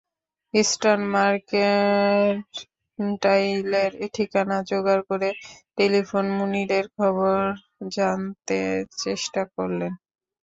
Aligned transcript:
Eastern 0.53 1.01
মার্কেন্টাইলের 1.13 2.41
ঠিকানা 4.15 4.57
জোগাড় 4.69 5.03
করে 5.09 5.29
টেলিফোনে 5.77 6.31
মুনিরের 6.37 6.85
খবর 6.97 7.39
জানতে 7.91 8.59
চেষ্টা 8.97 9.41
করলেন। 9.55 9.93